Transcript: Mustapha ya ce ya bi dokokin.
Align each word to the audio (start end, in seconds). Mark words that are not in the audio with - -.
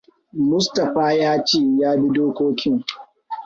Mustapha 0.49 1.05
ya 1.21 1.31
ce 1.45 1.59
ya 1.79 1.91
bi 1.99 2.07
dokokin. 2.15 2.77